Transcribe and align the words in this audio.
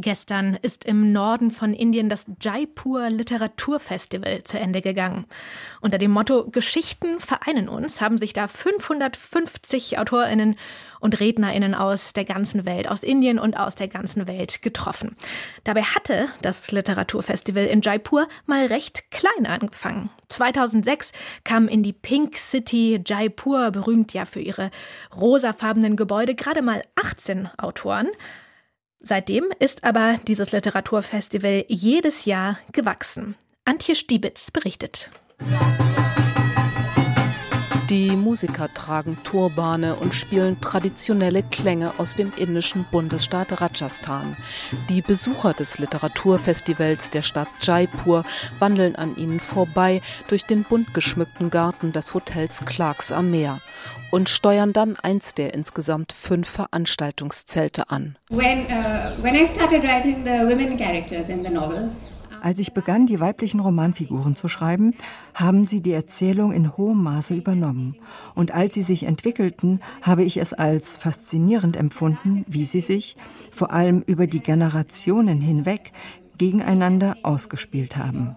Gestern 0.00 0.56
ist 0.62 0.84
im 0.84 1.10
Norden 1.10 1.50
von 1.50 1.74
Indien 1.74 2.08
das 2.08 2.26
Jaipur 2.40 3.10
Literaturfestival 3.10 4.44
zu 4.44 4.56
Ende 4.56 4.80
gegangen. 4.80 5.26
Unter 5.80 5.98
dem 5.98 6.12
Motto 6.12 6.48
Geschichten 6.50 7.18
vereinen 7.18 7.68
uns 7.68 8.00
haben 8.00 8.16
sich 8.16 8.32
da 8.32 8.46
550 8.46 9.98
Autorinnen 9.98 10.54
und 11.00 11.18
Rednerinnen 11.18 11.74
aus 11.74 12.12
der 12.12 12.24
ganzen 12.24 12.64
Welt, 12.64 12.88
aus 12.88 13.02
Indien 13.02 13.40
und 13.40 13.58
aus 13.58 13.74
der 13.74 13.88
ganzen 13.88 14.28
Welt 14.28 14.62
getroffen. 14.62 15.16
Dabei 15.64 15.82
hatte 15.82 16.28
das 16.42 16.70
Literaturfestival 16.70 17.64
in 17.64 17.82
Jaipur 17.82 18.28
mal 18.46 18.66
recht 18.66 19.10
klein 19.10 19.46
angefangen. 19.46 20.10
2006 20.28 21.10
kamen 21.42 21.66
in 21.66 21.82
die 21.82 21.92
Pink 21.92 22.36
City 22.36 23.02
Jaipur, 23.04 23.72
berühmt 23.72 24.12
ja 24.12 24.26
für 24.26 24.40
ihre 24.40 24.70
rosafarbenen 25.16 25.96
Gebäude, 25.96 26.36
gerade 26.36 26.62
mal 26.62 26.82
18 26.94 27.48
Autoren. 27.58 28.08
Seitdem 29.00 29.46
ist 29.58 29.84
aber 29.84 30.18
dieses 30.26 30.52
Literaturfestival 30.52 31.64
jedes 31.68 32.24
Jahr 32.24 32.58
gewachsen. 32.72 33.36
Antje 33.64 33.94
Stiebitz 33.94 34.50
berichtet. 34.50 35.10
Die 37.90 38.10
Musiker 38.10 38.68
tragen 38.74 39.16
Turbane 39.24 39.94
und 39.94 40.14
spielen 40.14 40.60
traditionelle 40.60 41.42
Klänge 41.42 41.94
aus 41.96 42.14
dem 42.14 42.34
indischen 42.36 42.84
Bundesstaat 42.90 43.62
Rajasthan. 43.62 44.36
Die 44.90 45.00
Besucher 45.00 45.54
des 45.54 45.78
Literaturfestivals 45.78 47.08
der 47.08 47.22
Stadt 47.22 47.48
Jaipur 47.62 48.24
wandeln 48.58 48.94
an 48.94 49.16
ihnen 49.16 49.40
vorbei 49.40 50.02
durch 50.26 50.44
den 50.44 50.64
bunt 50.64 50.92
geschmückten 50.92 51.48
Garten 51.48 51.92
des 51.92 52.12
Hotels 52.12 52.60
Clarks 52.66 53.10
am 53.10 53.30
Meer 53.30 53.62
und 54.10 54.28
steuern 54.28 54.74
dann 54.74 54.96
eins 54.96 55.32
der 55.32 55.54
insgesamt 55.54 56.12
fünf 56.12 56.46
Veranstaltungszelte 56.46 57.88
an. 57.88 58.18
When, 58.28 58.66
uh, 58.66 59.22
when 59.22 59.34
Als 62.42 62.58
ich 62.58 62.72
begann, 62.72 63.06
die 63.06 63.20
weiblichen 63.20 63.60
Romanfiguren 63.60 64.36
zu 64.36 64.48
schreiben, 64.48 64.94
haben 65.34 65.66
sie 65.66 65.80
die 65.80 65.92
Erzählung 65.92 66.52
in 66.52 66.76
hohem 66.76 67.02
Maße 67.02 67.34
übernommen. 67.34 67.96
Und 68.34 68.52
als 68.54 68.74
sie 68.74 68.82
sich 68.82 69.04
entwickelten, 69.04 69.80
habe 70.02 70.24
ich 70.24 70.36
es 70.36 70.52
als 70.52 70.96
faszinierend 70.96 71.76
empfunden, 71.76 72.44
wie 72.48 72.64
sie 72.64 72.80
sich, 72.80 73.16
vor 73.50 73.72
allem 73.72 74.02
über 74.06 74.26
die 74.26 74.40
Generationen 74.40 75.40
hinweg, 75.40 75.92
gegeneinander 76.38 77.16
ausgespielt 77.22 77.96
haben. 77.96 78.36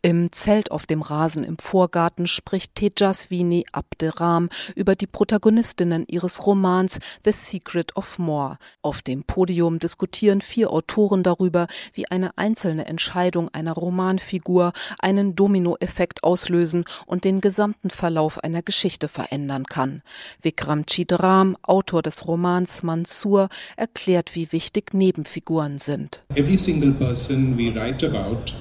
Im 0.00 0.30
Zelt 0.30 0.70
auf 0.70 0.86
dem 0.86 1.02
Rasen 1.02 1.42
im 1.42 1.58
Vorgarten 1.58 2.28
spricht 2.28 2.76
Tejaswini 2.76 3.64
Abderam 3.72 4.48
über 4.76 4.94
die 4.94 5.08
Protagonistinnen 5.08 6.04
ihres 6.06 6.46
Romans 6.46 7.00
The 7.24 7.32
Secret 7.32 7.96
of 7.96 8.16
More. 8.20 8.58
Auf 8.80 9.02
dem 9.02 9.24
Podium 9.24 9.80
diskutieren 9.80 10.40
vier 10.40 10.72
Autoren 10.72 11.24
darüber, 11.24 11.66
wie 11.94 12.08
eine 12.08 12.38
einzelne 12.38 12.86
Entscheidung 12.86 13.48
einer 13.48 13.72
Romanfigur 13.72 14.72
einen 15.00 15.34
Dominoeffekt 15.34 16.22
auslösen 16.22 16.84
und 17.06 17.24
den 17.24 17.40
gesamten 17.40 17.90
Verlauf 17.90 18.38
einer 18.38 18.62
Geschichte 18.62 19.08
verändern 19.08 19.64
kann. 19.64 20.02
Vikram 20.40 20.86
Chidram, 20.86 21.56
Autor 21.62 22.02
des 22.02 22.28
Romans 22.28 22.84
Mansur, 22.84 23.48
erklärt, 23.76 24.36
wie 24.36 24.52
wichtig 24.52 24.94
Nebenfiguren 24.94 25.78
sind. 25.78 26.24
Every 26.36 26.56
single 26.56 26.92
person 26.92 27.58
we 27.58 27.74
write 27.74 28.06
about 28.06 28.52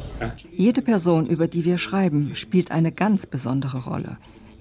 jede 0.52 0.82
Person, 0.82 1.28
über 1.28 1.48
die 1.48 1.66
wir 1.66 1.78
schreiben, 1.78 2.36
spielt 2.36 2.72
eine 2.72 2.92
ganz 2.92 3.26
besondere 3.26 3.84
Rolle. 3.84 4.18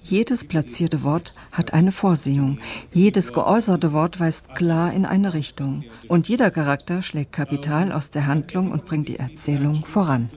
Jedes 0.09 0.45
platzierte 0.45 1.03
Wort 1.03 1.33
hat 1.51 1.73
eine 1.73 1.91
Vorsehung. 1.91 2.59
Jedes 2.93 3.33
geäußerte 3.33 3.91
Wort 3.91 4.21
weist 4.21 4.55
klar 4.55 4.93
in 4.93 5.05
eine 5.05 5.33
Richtung. 5.33 5.83
Und 6.07 6.29
jeder 6.29 6.49
Charakter 6.49 7.01
schlägt 7.01 7.33
Kapital 7.33 7.91
aus 7.91 8.09
der 8.09 8.25
Handlung 8.25 8.71
und 8.71 8.85
bringt 8.85 9.09
die 9.09 9.17
Erzählung 9.17 9.83
voran. 9.83 10.29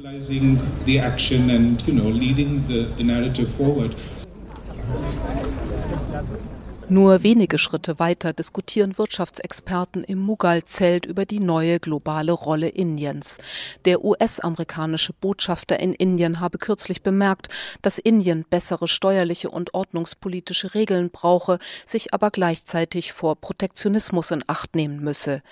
Nur 6.91 7.23
wenige 7.23 7.56
Schritte 7.56 8.01
weiter 8.01 8.33
diskutieren 8.33 8.99
Wirtschaftsexperten 8.99 10.03
im 10.03 10.19
Mughal-Zelt 10.19 11.06
über 11.06 11.25
die 11.25 11.39
neue 11.39 11.78
globale 11.78 12.33
Rolle 12.33 12.67
Indiens. 12.67 13.39
Der 13.84 14.05
US-amerikanische 14.05 15.12
Botschafter 15.12 15.78
in 15.78 15.95
Indien 15.95 16.41
habe 16.41 16.59
kürzlich 16.59 17.01
bemerkt, 17.05 17.47
dass 17.81 18.01
Indien 18.01 18.45
bessere 18.51 18.89
steuerliche 18.89 19.51
und 19.51 19.73
ordnungspolitische 19.73 20.75
Regeln 20.75 21.11
brauche, 21.11 21.61
sich 21.87 22.12
aber 22.12 22.31
gleichzeitig 22.31 23.12
vor 23.12 23.37
Protektionismus 23.37 24.33
in 24.33 24.43
Acht 24.49 24.75
nehmen 24.75 24.99
müsse. 24.99 25.43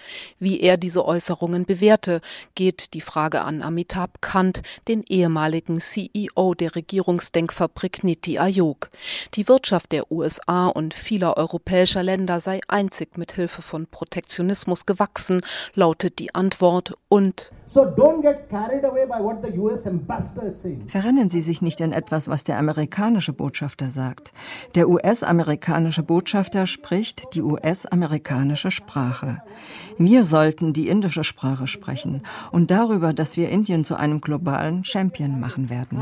Wie 0.41 0.59
er 0.59 0.77
diese 0.77 1.05
Äußerungen 1.05 1.67
bewährte, 1.67 2.21
geht 2.57 2.95
die 2.95 3.01
Frage 3.01 3.43
an 3.43 3.63
Amitabh 3.63 4.15
Kant, 4.21 4.63
den 4.89 5.05
ehemaligen 5.09 5.79
CEO 5.79 6.55
der 6.55 6.75
Regierungsdenkfabrik 6.75 8.03
Niti 8.03 8.41
Ayog. 8.41 8.91
Die 9.35 9.47
Wirtschaft 9.47 9.93
der 9.93 10.11
USA 10.11 10.67
und 10.67 10.95
vieler 10.95 11.28
vieler 11.29 11.37
europäischer 11.37 12.03
Länder 12.03 12.41
sei 12.41 12.61
einzig 12.69 13.19
mit 13.19 13.33
Hilfe 13.33 13.63
von 13.63 13.87
Protektionismus 13.87 14.87
gewachsen, 14.87 15.43
lautet 15.75 16.19
die 16.19 16.35
Antwort 16.35 16.95
und 17.09 17.53
Verrennen 20.87 21.29
Sie 21.29 21.41
sich 21.43 21.61
nicht 21.61 21.81
in 21.83 21.93
etwas, 21.93 22.29
was 22.29 22.45
der 22.45 22.59
amerikanische 22.59 23.35
Botschafter 23.35 23.91
sagt. 23.91 24.33
Der 24.75 24.89
US-amerikanische 24.89 26.03
Botschafter 26.03 26.67
spricht 26.67 27.35
die 27.35 27.43
US-amerikanische 27.43 28.71
Sprache. 28.71 29.43
Wir 29.99 30.25
sollten 30.25 30.73
die 30.73 30.89
indische 30.89 31.25
Sprache 31.25 31.67
sprechen 31.67 32.23
und 32.53 32.71
darüber, 32.71 33.13
dass 33.13 33.37
wir 33.37 33.51
Indien 33.51 33.85
zu 33.85 33.97
einem 33.97 34.23
globalen 34.23 34.83
Champion 34.85 35.39
machen 35.39 35.69
werden. 35.69 35.99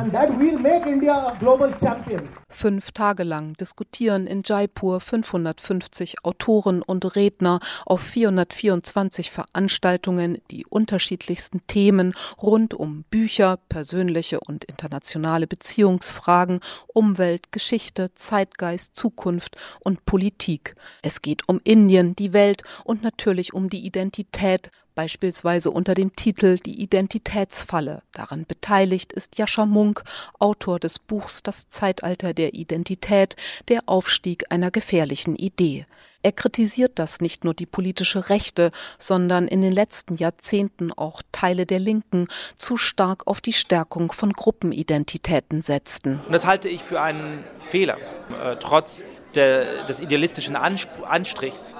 Fünf 2.49 2.93
Tage 2.93 3.23
lang 3.25 3.55
diskutieren 3.55 4.27
in 4.27 4.43
Jaipur 4.45 5.01
550 5.01 6.25
Autoren 6.25 6.83
und 6.83 7.17
Redner 7.17 7.59
auf 7.85 8.01
424 8.03 9.31
Veranstaltungen 9.31 10.39
die 10.51 10.65
unterschiedlichsten 10.67 11.56
wichtigsten 11.57 11.67
Themen 11.67 12.15
rund 12.41 12.75
um 12.75 13.05
Bücher, 13.11 13.59
persönliche 13.69 14.41
und 14.41 14.65
internationale 14.65 15.47
Beziehungsfragen, 15.47 16.61
Umwelt, 16.87 17.53
Geschichte, 17.53 18.15
Zeitgeist, 18.15 18.97
Zukunft 18.97 19.57
und 19.81 20.05
Politik. 20.05 20.75
Es 21.03 21.23
geht 21.23 21.49
um 21.49 21.61
Indien, 21.65 22.15
die 22.17 22.33
Welt 22.33 22.63
und 22.85 23.03
natürlich 23.03 23.53
um 23.53 23.69
die 23.69 23.87
Identität, 23.87 24.71
beispielsweise 24.95 25.71
unter 25.71 25.95
dem 25.95 26.17
Titel 26.17 26.59
Die 26.59 26.81
Identitätsfalle. 26.81 28.03
Daran 28.13 28.45
beteiligt 28.47 29.13
ist 29.13 29.39
Jascha 29.39 29.67
Munk, 29.67 30.03
Autor 30.39 30.81
des 30.81 30.99
Buchs 30.99 31.43
Das 31.43 31.69
Zeitalter 31.69 32.33
der 32.33 32.55
Identität, 32.55 33.37
der 33.69 33.83
Aufstieg 33.87 34.45
einer 34.51 34.71
gefährlichen 34.71 35.37
Idee. 35.37 35.87
Er 36.27 36.33
kritisiert, 36.33 36.99
dass 36.99 37.21
nicht 37.21 37.45
nur 37.45 37.55
die 37.55 37.67
politische 37.67 38.31
Rechte, 38.31 38.73
sondern 38.99 39.47
in 39.47 39.61
den 39.61 39.71
letzten 39.71 40.17
Jahrzehnten 40.17 40.93
auch 40.93 41.23
Teile 41.31 41.67
der 41.67 41.79
Linken 41.79 42.27
zu 42.57 42.77
stark 42.77 43.29
auf 43.29 43.41
die 43.41 43.53
Stärkung 43.53 44.11
von 44.11 44.33
Gruppenidentitäten 44.33 45.63
setzten. 45.63 46.19
Und 46.27 46.33
das 46.33 46.45
halte 46.45 46.69
ich 46.69 46.83
für 46.83 47.01
einen 47.01 47.45
Fehler, 47.61 47.99
äh, 48.45 48.57
trotz 48.59 49.05
der, 49.37 49.85
des 49.85 50.01
idealistischen 50.01 50.57
Anstrichs 50.57 51.77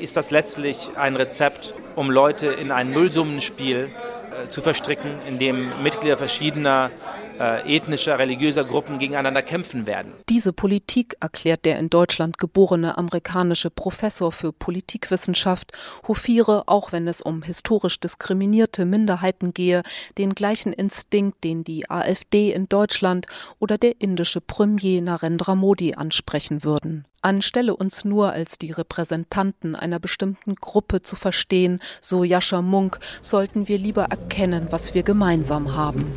ist 0.00 0.16
das 0.16 0.32
letztlich 0.32 0.90
ein 0.96 1.14
Rezept, 1.14 1.72
um 1.94 2.10
Leute 2.10 2.48
in 2.48 2.72
ein 2.72 2.90
Nullsummenspiel 2.90 3.88
äh, 3.88 4.48
zu 4.48 4.62
verstricken, 4.62 5.12
in 5.28 5.38
dem 5.38 5.70
Mitglieder 5.84 6.18
verschiedener 6.18 6.90
äh, 7.38 7.76
ethnischer, 7.76 8.18
religiöser 8.18 8.64
Gruppen 8.64 8.98
gegeneinander 8.98 9.42
kämpfen 9.42 9.86
werden. 9.86 10.12
Diese 10.28 10.52
Politik, 10.52 11.16
erklärt 11.20 11.64
der 11.64 11.78
in 11.78 11.90
Deutschland 11.90 12.38
geborene 12.38 12.98
amerikanische 12.98 13.70
Professor 13.70 14.32
für 14.32 14.52
Politikwissenschaft, 14.52 15.72
hofiere, 16.06 16.64
auch 16.66 16.92
wenn 16.92 17.08
es 17.08 17.20
um 17.20 17.42
historisch 17.42 18.00
diskriminierte 18.00 18.84
Minderheiten 18.84 19.52
gehe, 19.54 19.82
den 20.18 20.34
gleichen 20.34 20.72
Instinkt, 20.72 21.44
den 21.44 21.64
die 21.64 21.90
AfD 21.90 22.52
in 22.52 22.68
Deutschland 22.68 23.26
oder 23.58 23.78
der 23.78 24.00
indische 24.00 24.40
Premier 24.40 25.02
Narendra 25.02 25.54
Modi 25.54 25.94
ansprechen 25.94 26.64
würden. 26.64 27.06
Anstelle 27.22 27.74
uns 27.74 28.04
nur 28.04 28.32
als 28.32 28.56
die 28.58 28.70
Repräsentanten 28.70 29.74
einer 29.74 29.98
bestimmten 29.98 30.54
Gruppe 30.54 31.02
zu 31.02 31.16
verstehen, 31.16 31.80
so 32.00 32.22
Jascha 32.22 32.62
Munk, 32.62 33.00
sollten 33.20 33.66
wir 33.66 33.78
lieber 33.78 34.04
erkennen, 34.04 34.68
was 34.70 34.94
wir 34.94 35.02
gemeinsam 35.02 35.74
haben. 35.74 36.12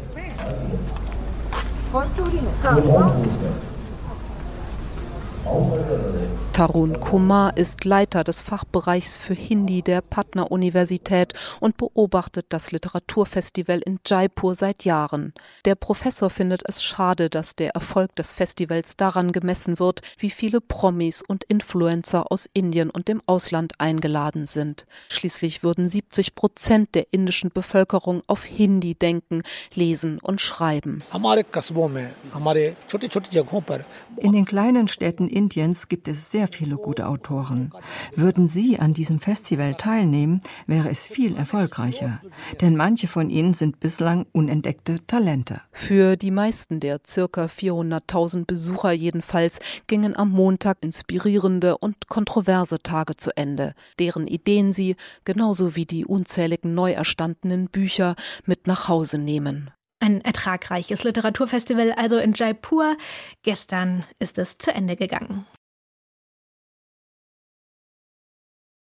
first 1.94 2.13
story 2.15 2.38
है 2.38 2.53
हाँ, 2.62 2.75
Tarun 6.60 7.00
Kumar 7.00 7.56
ist 7.56 7.86
Leiter 7.86 8.26
des 8.26 8.42
Fachbereichs 8.42 9.16
für 9.16 9.34
Hindi 9.34 9.82
der 9.82 10.02
Patna-Universität 10.02 11.32
und 11.62 11.78
beobachtet 11.78 12.48
das 12.50 12.74
Literaturfestival 12.74 13.80
in 13.80 14.02
Jaipur 14.06 14.56
seit 14.56 14.84
Jahren. 14.84 15.34
Der 15.64 15.76
Professor 15.76 16.30
findet 16.30 16.68
es 16.68 16.84
schade, 16.84 17.30
dass 17.30 17.56
der 17.56 17.76
Erfolg 17.76 18.14
des 18.18 18.34
Festivals 18.34 18.98
daran 18.98 19.32
gemessen 19.32 19.80
wird, 19.80 20.02
wie 20.18 20.30
viele 20.30 20.60
Promis 20.60 21.22
und 21.26 21.46
Influencer 21.46 22.30
aus 22.30 22.50
Indien 22.52 22.90
und 22.90 23.08
dem 23.08 23.22
Ausland 23.26 23.76
eingeladen 23.78 24.44
sind. 24.44 24.86
Schließlich 25.08 25.64
würden 25.64 25.88
70 25.88 26.36
Prozent 26.36 26.94
der 26.94 27.14
indischen 27.14 27.52
Bevölkerung 27.52 28.22
auf 28.28 28.44
Hindi 28.44 28.96
denken, 28.96 29.44
lesen 29.76 30.20
und 30.20 30.42
schreiben. 30.42 31.04
In 34.18 34.34
den 34.34 34.44
kleinen 34.44 34.88
Städten 34.90 35.30
Indiens 35.30 35.88
gibt 35.88 36.10
es 36.10 36.32
sehr 36.32 36.49
viele 36.50 36.78
gute 36.78 37.07
Autoren. 37.07 37.72
Würden 38.16 38.48
Sie 38.48 38.80
an 38.80 38.94
diesem 38.94 39.19
Festival 39.19 39.75
teilnehmen, 39.75 40.42
wäre 40.68 40.90
es 40.90 41.07
viel 41.07 41.36
erfolgreicher. 41.36 42.22
Denn 42.62 42.75
manche 42.75 43.07
von 43.07 43.30
ihnen 43.30 43.54
sind 43.54 43.80
bislang 43.80 44.25
unentdeckte 44.31 45.06
Talente. 45.07 45.62
Für 45.72 46.16
die 46.16 46.31
meisten 46.31 46.80
der 46.80 47.00
circa 47.06 47.46
400.000 47.46 48.46
Besucher 48.46 48.92
jedenfalls 48.92 49.60
gingen 49.88 50.16
am 50.16 50.31
Montag 50.31 50.78
inspirierende 50.81 51.78
und 51.78 52.07
kontroverse 52.07 52.81
Tage 52.81 53.16
zu 53.16 53.36
Ende, 53.36 53.74
deren 54.00 54.28
Ideen 54.28 54.72
sie, 54.72 54.96
genauso 55.25 55.75
wie 55.75 55.86
die 55.86 56.06
unzähligen 56.06 56.74
neu 56.74 56.92
erstandenen 56.92 57.68
Bücher, 57.68 58.16
mit 58.46 58.68
nach 58.68 58.88
Hause 58.88 59.18
nehmen. 59.18 59.72
Ein 60.01 60.22
ertragreiches 60.22 61.04
Literaturfestival 61.04 61.92
also 61.92 62.18
in 62.18 62.34
Jaipur. 62.34 62.96
Gestern 63.44 64.06
ist 64.18 64.38
es 64.38 64.57
zu 64.57 64.74
Ende 64.74 64.96
gegangen. 64.96 65.46